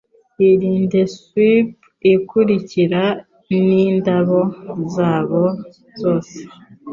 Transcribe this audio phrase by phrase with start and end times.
[0.49, 1.75] Irinde swath
[2.13, 3.03] ikurikira
[3.59, 4.41] nindabyo
[4.93, 5.43] zayo
[6.01, 6.37] zose: